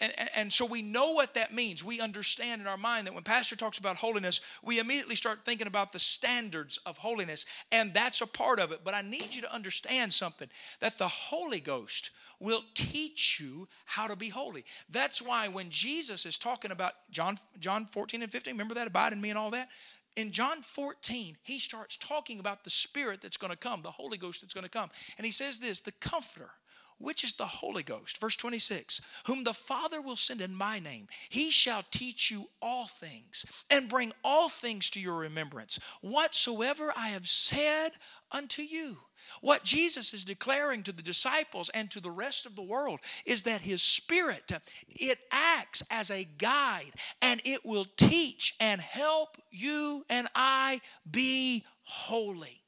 [0.00, 1.84] and, and, and so we know what that means.
[1.84, 5.66] We understand in our mind that when Pastor talks about holiness, we immediately start thinking
[5.66, 8.80] about the standards of holiness, and that's a part of it.
[8.84, 10.48] But I need you to understand something
[10.80, 14.64] that the Holy Ghost will teach you how to be holy.
[14.90, 18.86] That's why when Jesus is talking about John, John 14 and 15, remember that?
[18.86, 19.68] Abide in me and all that?
[20.16, 24.18] In John 14, he starts talking about the Spirit that's going to come, the Holy
[24.18, 24.90] Ghost that's going to come.
[25.16, 26.50] And he says this the Comforter,
[26.98, 28.18] which is the Holy Ghost.
[28.18, 32.86] Verse 26 Whom the Father will send in my name, he shall teach you all
[32.86, 37.92] things and bring all things to your remembrance, whatsoever I have said
[38.30, 38.98] unto you.
[39.40, 43.42] What Jesus is declaring to the disciples and to the rest of the world is
[43.42, 44.52] that his spirit
[44.88, 50.80] it acts as a guide and it will teach and help you and I
[51.10, 52.62] be holy.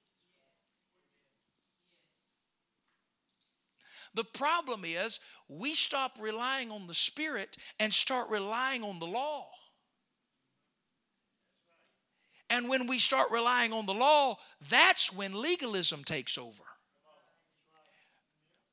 [4.14, 9.49] The problem is we stop relying on the Spirit and start relying on the law.
[12.49, 14.37] And when we start relying on the law,
[14.68, 16.64] that's when legalism takes over.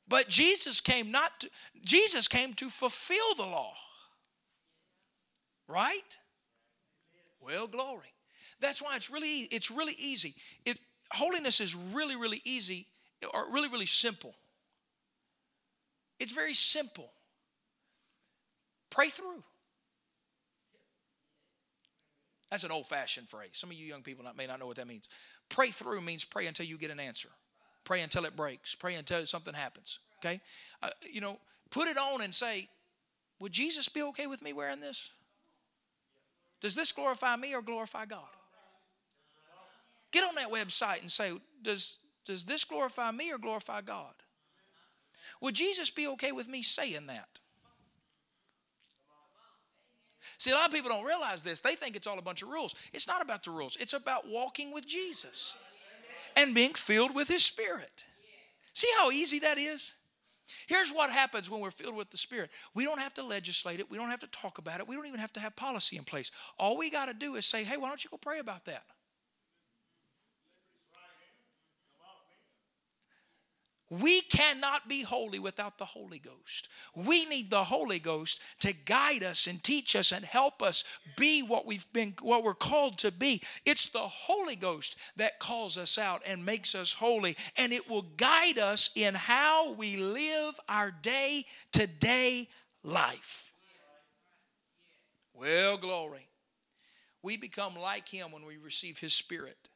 [0.08, 1.50] But Jesus came not to,
[1.84, 3.73] Jesus came to fulfill the law.
[5.67, 6.17] Right?
[7.39, 8.13] Well, glory.
[8.60, 10.36] That's why it's really it's really easy.
[10.65, 10.80] It
[11.12, 12.88] holiness is really really easy
[13.34, 14.34] or really really simple.
[16.19, 17.12] It's very simple.
[18.89, 19.43] Pray through.
[22.49, 23.49] That's an old fashioned phrase.
[23.53, 25.10] Some of you young people may not know what that means.
[25.49, 27.30] Pray through means pray until you get an answer,
[27.84, 29.99] pray until it breaks, pray until something happens.
[30.19, 30.39] Okay?
[30.82, 31.38] Uh, you know,
[31.69, 32.69] put it on and say,
[33.39, 35.12] Would Jesus be okay with me wearing this?
[36.62, 38.23] Does this glorify me or glorify God?
[40.12, 44.13] Get on that website and say, Does, does this glorify me or glorify God?
[45.42, 47.28] Would Jesus be okay with me saying that?
[50.38, 51.62] See, a lot of people don't realize this.
[51.62, 52.76] They think it's all a bunch of rules.
[52.94, 55.56] It's not about the rules, it's about walking with Jesus
[56.36, 58.06] and being filled with His Spirit.
[58.74, 59.94] See how easy that is?
[60.68, 62.52] Here's what happens when we're filled with the Spirit.
[62.74, 63.90] We don't have to legislate it.
[63.90, 64.88] We don't have to talk about it.
[64.88, 66.32] We don't even have to have policy in place.
[66.58, 68.84] All we got to do is say, hey, why don't you go pray about that?
[73.89, 76.67] We cannot be holy without the Holy Ghost.
[76.93, 80.84] We need the Holy Ghost to guide us and teach us and help us
[81.15, 83.41] be what we've been what we're called to be.
[83.65, 88.06] It's the Holy Ghost that calls us out and makes us holy and it will
[88.17, 92.50] guide us in how we live our day-to-day
[92.84, 93.54] life.
[95.34, 96.28] Well, glory.
[97.21, 99.69] We become like him when we receive his spirit.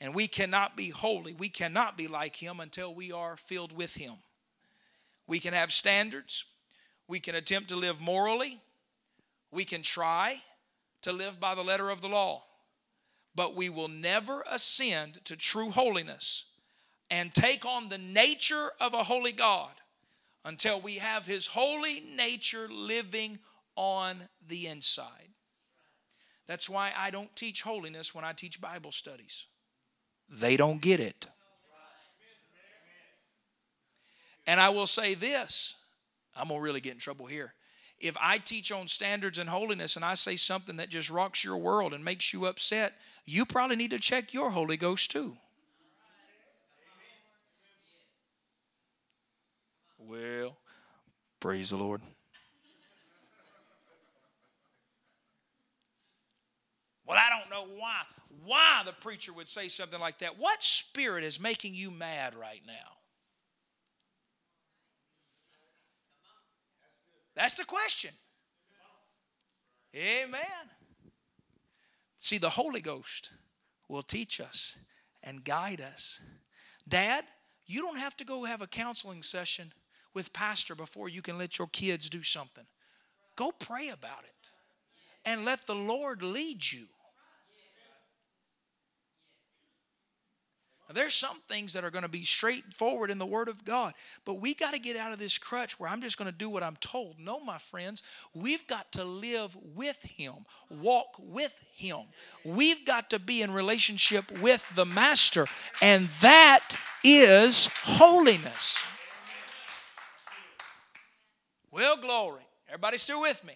[0.00, 1.32] And we cannot be holy.
[1.32, 4.14] We cannot be like Him until we are filled with Him.
[5.26, 6.44] We can have standards.
[7.08, 8.60] We can attempt to live morally.
[9.50, 10.42] We can try
[11.02, 12.44] to live by the letter of the law.
[13.34, 16.44] But we will never ascend to true holiness
[17.10, 19.72] and take on the nature of a holy God
[20.44, 23.38] until we have His holy nature living
[23.76, 25.28] on the inside.
[26.46, 29.46] That's why I don't teach holiness when I teach Bible studies
[30.28, 31.26] they don't get it.
[34.46, 35.74] And I will say this
[36.36, 37.54] I'm going to really get in trouble here.
[37.98, 41.56] If I teach on standards and holiness and I say something that just rocks your
[41.56, 42.92] world and makes you upset,
[43.24, 45.36] you probably need to check your Holy Ghost too.
[49.98, 50.58] Well,
[51.40, 52.02] praise the Lord.
[57.06, 58.02] Well, I don't know why.
[58.44, 60.38] Why the preacher would say something like that.
[60.38, 62.96] What spirit is making you mad right now?
[67.34, 68.10] That's the question.
[69.94, 70.42] Amen.
[72.18, 73.30] See, the Holy Ghost
[73.88, 74.76] will teach us
[75.22, 76.20] and guide us.
[76.88, 77.24] Dad,
[77.66, 79.72] you don't have to go have a counseling session
[80.14, 82.64] with pastor before you can let your kids do something.
[83.36, 84.50] Go pray about it
[85.24, 86.86] and let the Lord lead you.
[90.88, 93.94] Now, there's some things that are going to be straightforward in the Word of God,
[94.24, 96.48] but we got to get out of this crutch where I'm just going to do
[96.48, 97.18] what I'm told.
[97.18, 100.34] No, my friends, we've got to live with Him,
[100.70, 102.02] walk with Him.
[102.44, 105.46] We've got to be in relationship with the Master,
[105.82, 108.82] and that is holiness.
[111.72, 112.46] Well, glory.
[112.68, 113.54] Everybody still with me?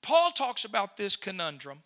[0.00, 1.82] Paul talks about this conundrum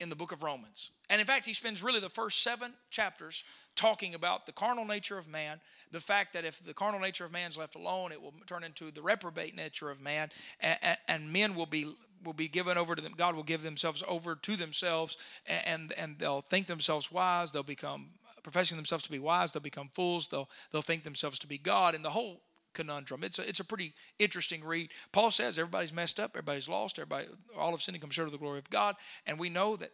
[0.00, 0.90] in the book of Romans.
[1.08, 5.18] And in fact, he spends really the first seven chapters talking about the carnal nature
[5.18, 5.60] of man,
[5.92, 8.64] the fact that if the carnal nature of man is left alone, it will turn
[8.64, 10.30] into the reprobate nature of man,
[10.60, 13.12] and, and men will be will be given over to them.
[13.16, 17.52] God will give themselves over to themselves, and and they'll think themselves wise.
[17.52, 18.10] They'll become
[18.42, 19.52] professing themselves to be wise.
[19.52, 20.28] They'll become fools.
[20.28, 22.42] They'll they'll think themselves to be God, and the whole
[22.76, 23.24] conundrum.
[23.24, 24.90] It's a, it's a pretty interesting read.
[25.10, 27.26] Paul says everybody's messed up, everybody's lost, everybody,
[27.58, 28.94] all of sin and come short of the glory of God.
[29.26, 29.90] And we know that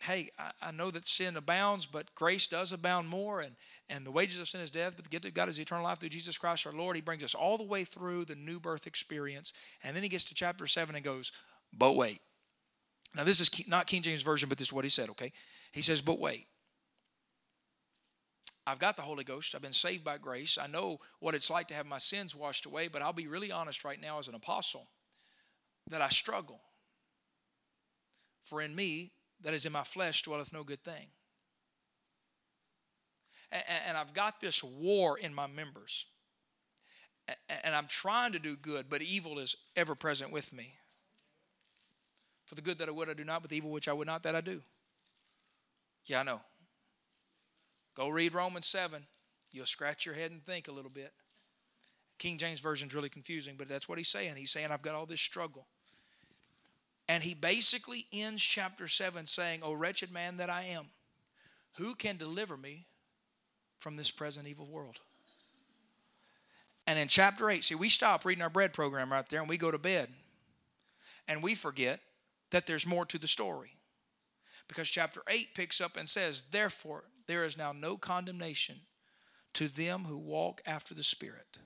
[0.00, 3.40] hey, I, I, know that sin abounds, but grace does abound more.
[3.40, 3.56] And,
[3.88, 5.98] and the wages of sin is death, but the gift of God is eternal life
[5.98, 6.96] through Jesus Christ our Lord.
[6.96, 9.52] He brings us all the way through the new birth experience.
[9.82, 11.32] And then he gets to chapter 7 and goes,
[11.76, 12.20] but wait.
[13.14, 15.32] Now, this is not King James Version, but this is what he said, okay?
[15.72, 16.46] He says, but wait.
[18.68, 19.54] I've got the Holy Ghost.
[19.54, 20.58] I've been saved by grace.
[20.60, 23.50] I know what it's like to have my sins washed away, but I'll be really
[23.50, 24.86] honest right now as an apostle
[25.88, 26.60] that I struggle.
[28.44, 31.06] For in me, that is in my flesh dwelleth no good thing.
[33.50, 36.04] And, I've got this war in my members.
[37.64, 40.74] And I'm trying to do good, but evil is ever present with me.
[42.44, 44.06] For the good that I would, I do not, but the evil which I would
[44.06, 44.60] not, that I do.
[46.04, 46.40] Yeah, I know.
[47.98, 49.04] Go read Romans 7.
[49.50, 51.12] You'll scratch your head and think a little bit.
[52.18, 54.36] King James Version is really confusing, but that's what he's saying.
[54.36, 55.66] He's saying, I've got all this struggle.
[57.08, 60.86] And he basically ends chapter 7 saying, O wretched man that I am,
[61.76, 62.86] who can deliver me
[63.80, 65.00] from this present evil world?
[66.86, 69.58] And in chapter 8, see, we stop reading our bread program right there and we
[69.58, 70.08] go to bed.
[71.26, 71.98] And we forget
[72.50, 73.72] that there's more to the story.
[74.68, 78.76] Because chapter 8 picks up and says, Therefore, there is now no condemnation
[79.54, 81.58] to them who walk after the Spirit.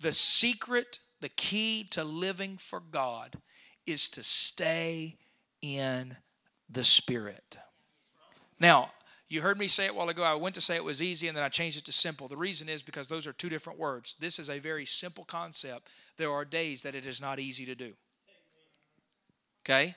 [0.00, 3.36] The secret the key to living for God
[3.86, 5.16] is to stay
[5.62, 6.16] in
[6.68, 7.56] the Spirit.
[8.60, 8.90] Now,
[9.28, 10.22] you heard me say it while ago.
[10.22, 12.28] I went to say it was easy and then I changed it to simple.
[12.28, 14.16] The reason is because those are two different words.
[14.18, 15.88] This is a very simple concept.
[16.16, 17.92] There are days that it is not easy to do.
[19.64, 19.94] Okay?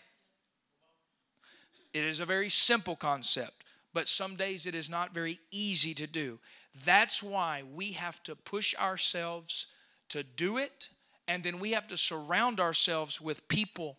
[1.94, 3.64] It is a very simple concept,
[3.94, 6.40] but some days it is not very easy to do.
[6.86, 9.68] That's why we have to push ourselves
[10.10, 10.90] to do it
[11.28, 13.98] and then we have to surround ourselves with people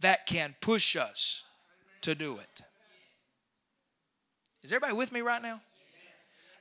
[0.00, 1.44] that can push us
[2.00, 2.62] to do it.
[4.62, 5.60] Is everybody with me right now?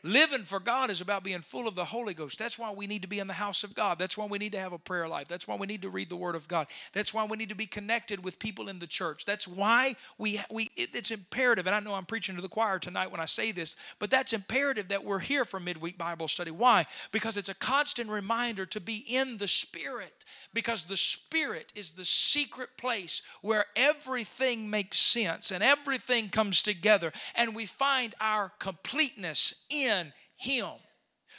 [0.03, 2.39] Living for God is about being full of the Holy Ghost.
[2.39, 3.99] That's why we need to be in the house of God.
[3.99, 5.27] That's why we need to have a prayer life.
[5.27, 6.67] That's why we need to read the Word of God.
[6.93, 9.25] That's why we need to be connected with people in the church.
[9.25, 11.67] That's why we, we it's imperative.
[11.67, 14.33] And I know I'm preaching to the choir tonight when I say this, but that's
[14.33, 16.49] imperative that we're here for midweek Bible study.
[16.49, 16.87] Why?
[17.11, 20.25] Because it's a constant reminder to be in the Spirit.
[20.51, 27.13] Because the Spirit is the secret place where everything makes sense and everything comes together,
[27.35, 30.71] and we find our completeness in in Him.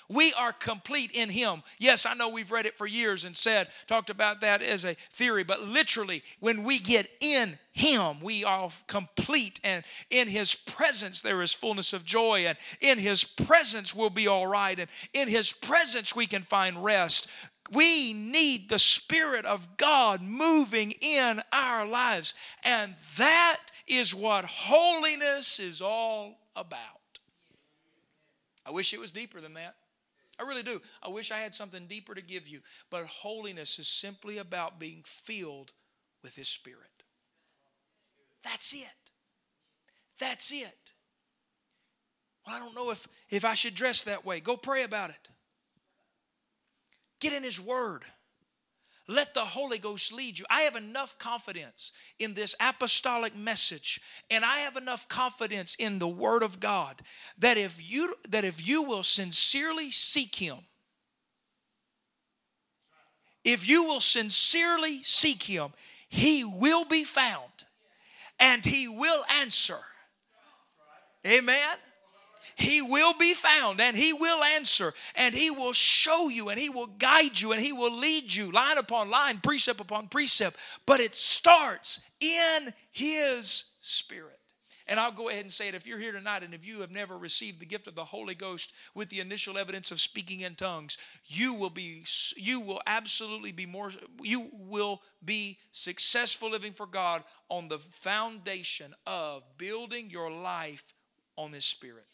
[0.08, 1.62] We are complete in Him.
[1.78, 4.96] Yes, I know we've read it for years and said, talked about that as a
[5.12, 9.58] theory, but literally, when we get in Him, we are complete.
[9.64, 12.46] And in His presence, there is fullness of joy.
[12.46, 14.78] And in His presence, we'll be all right.
[14.78, 17.28] And in His presence, we can find rest.
[17.70, 22.34] We need the Spirit of God moving in our lives.
[22.64, 27.01] And that is what holiness is all about.
[28.64, 29.74] I wish it was deeper than that.
[30.38, 30.80] I really do.
[31.02, 32.60] I wish I had something deeper to give you.
[32.90, 35.72] But holiness is simply about being filled
[36.22, 37.04] with His Spirit.
[38.42, 39.10] That's it.
[40.18, 40.92] That's it.
[42.46, 44.40] Well, I don't know if, if I should dress that way.
[44.40, 45.28] Go pray about it.
[47.20, 48.04] Get in His Word.
[49.08, 50.44] Let the Holy Ghost lead you.
[50.48, 54.00] I have enough confidence in this apostolic message
[54.30, 57.02] and I have enough confidence in the word of God
[57.38, 60.58] that if you that if you will sincerely seek him
[63.44, 65.72] if you will sincerely seek him,
[66.08, 67.50] he will be found
[68.38, 69.78] and he will answer.
[71.26, 71.76] Amen.
[72.56, 76.68] He will be found and He will answer and He will show you and He
[76.68, 80.56] will guide you and He will lead you line upon line, precept upon precept.
[80.86, 84.38] But it starts in His Spirit.
[84.86, 86.90] And I'll go ahead and say it if you're here tonight and if you have
[86.90, 90.54] never received the gift of the Holy Ghost with the initial evidence of speaking in
[90.54, 92.04] tongues, you will be
[92.36, 98.94] you will absolutely be more you will be successful living for God on the foundation
[99.06, 100.84] of building your life
[101.36, 102.06] on this spirit.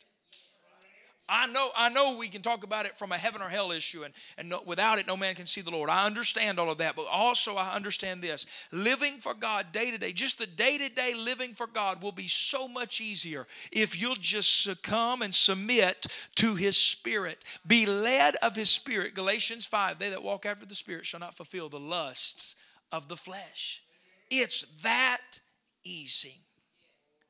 [1.29, 4.05] I know, I know we can talk about it from a heaven or hell issue,
[4.05, 5.91] and, and no, without it, no man can see the Lord.
[5.91, 8.47] I understand all of that, but also I understand this.
[8.73, 12.13] Living for God day to day, just the day to day living for God will
[12.13, 16.07] be so much easier if you'll just succumb and submit
[16.37, 17.45] to His Spirit.
[17.67, 19.15] Be led of His Spirit.
[19.15, 22.57] Galatians 5 They that walk after the Spirit shall not fulfill the lusts
[22.91, 23.83] of the flesh.
[24.31, 25.41] It's that
[25.85, 26.41] easy.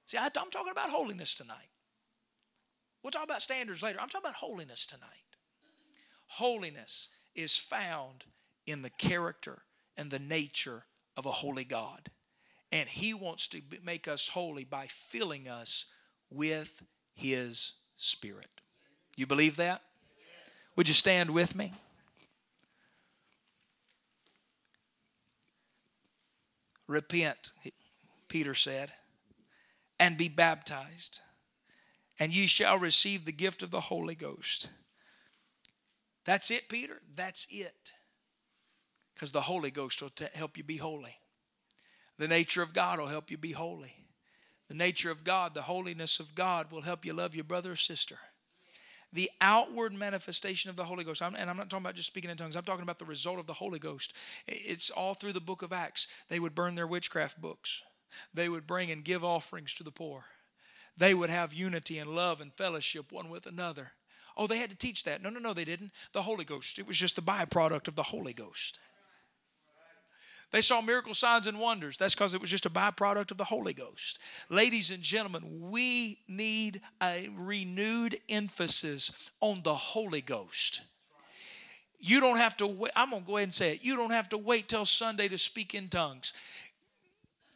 [0.06, 1.67] See, I, I'm talking about holiness tonight.
[3.08, 3.98] We'll talk about standards later.
[3.98, 5.38] I'm talking about holiness tonight.
[6.26, 8.26] Holiness is found
[8.66, 9.62] in the character
[9.96, 10.84] and the nature
[11.16, 12.10] of a holy God.
[12.70, 15.86] And He wants to make us holy by filling us
[16.28, 16.82] with
[17.14, 18.60] His Spirit.
[19.16, 19.80] You believe that?
[20.76, 21.72] Would you stand with me?
[26.86, 27.52] Repent,
[28.28, 28.92] Peter said,
[29.98, 31.20] and be baptized
[32.18, 34.68] and ye shall receive the gift of the Holy Ghost.
[36.24, 37.00] That's it, Peter?
[37.14, 37.92] That's it.
[39.14, 41.16] Because the Holy Ghost will t- help you be holy.
[42.18, 43.94] The nature of God will help you be holy.
[44.68, 47.76] The nature of God, the holiness of God will help you love your brother or
[47.76, 48.18] sister.
[49.12, 52.30] The outward manifestation of the Holy Ghost, I'm, and I'm not talking about just speaking
[52.30, 54.12] in tongues, I'm talking about the result of the Holy Ghost.
[54.46, 56.08] It's all through the book of Acts.
[56.28, 57.82] They would burn their witchcraft books,
[58.34, 60.24] they would bring and give offerings to the poor
[60.98, 63.92] they would have unity and love and fellowship one with another.
[64.36, 65.22] Oh, they had to teach that.
[65.22, 65.92] No, no, no, they didn't.
[66.12, 66.78] The Holy Ghost.
[66.78, 68.78] It was just the byproduct of the Holy Ghost.
[70.50, 71.98] They saw miracle signs and wonders.
[71.98, 74.18] That's because it was just a byproduct of the Holy Ghost.
[74.48, 80.80] Ladies and gentlemen, we need a renewed emphasis on the Holy Ghost.
[81.98, 82.92] You don't have to wait.
[82.96, 83.82] I'm going to go ahead and say it.
[83.82, 86.32] You don't have to wait till Sunday to speak in tongues.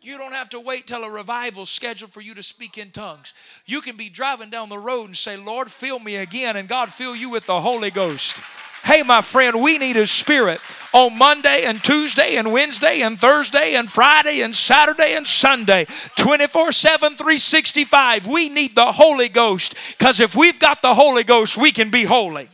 [0.04, 3.32] You don't have to wait till a revival scheduled for you to speak in tongues.
[3.66, 6.92] You can be driving down the road and say, Lord, fill me again, and God
[6.92, 8.42] fill you with the Holy Ghost.
[8.82, 10.60] Hey, my friend, we need His Spirit
[10.92, 15.86] on Monday and Tuesday and Wednesday and Thursday and Friday and Saturday and Sunday,
[16.16, 18.26] 24 7, 365.
[18.26, 22.02] We need the Holy Ghost because if we've got the Holy Ghost, we can be
[22.02, 22.48] holy.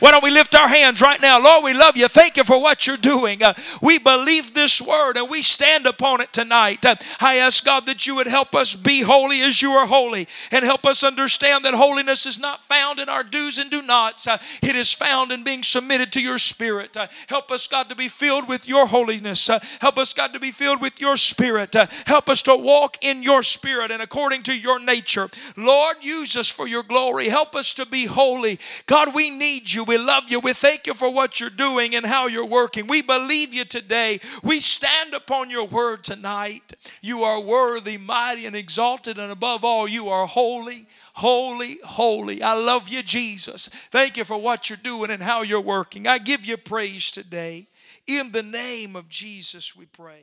[0.00, 1.38] Why don't we lift our hands right now?
[1.38, 2.08] Lord, we love you.
[2.08, 3.42] Thank you for what you're doing.
[3.42, 6.84] Uh, we believe this word and we stand upon it tonight.
[6.86, 10.26] Uh, I ask God that you would help us be holy as you are holy
[10.50, 14.26] and help us understand that holiness is not found in our do's and do nots.
[14.26, 16.96] Uh, it is found in being submitted to your spirit.
[16.96, 19.50] Uh, help us, God, to be filled with your holiness.
[19.50, 21.76] Uh, help us, God, to be filled with your spirit.
[21.76, 25.28] Uh, help us to walk in your spirit and according to your nature.
[25.58, 27.28] Lord, use us for your glory.
[27.28, 28.58] Help us to be holy.
[28.86, 29.89] God, we need you.
[29.90, 30.38] We love you.
[30.38, 32.86] We thank you for what you're doing and how you're working.
[32.86, 34.20] We believe you today.
[34.44, 36.74] We stand upon your word tonight.
[37.02, 42.40] You are worthy, mighty, and exalted, and above all, you are holy, holy, holy.
[42.40, 43.68] I love you, Jesus.
[43.90, 46.06] Thank you for what you're doing and how you're working.
[46.06, 47.66] I give you praise today.
[48.06, 50.22] In the name of Jesus, we pray.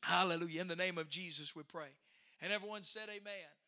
[0.00, 0.62] Hallelujah.
[0.62, 1.94] In the name of Jesus, we pray.
[2.42, 3.59] And everyone said, Amen.